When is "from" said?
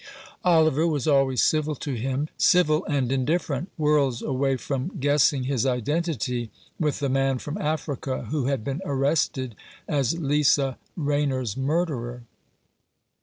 4.57-4.97, 7.37-7.55